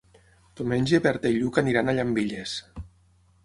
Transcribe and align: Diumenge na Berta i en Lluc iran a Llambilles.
Diumenge 0.61 0.99
na 0.99 1.03
Berta 1.07 1.31
i 1.33 1.37
en 1.39 1.43
Lluc 1.43 1.61
iran 1.75 1.91
a 1.91 1.97
Llambilles. 1.99 2.59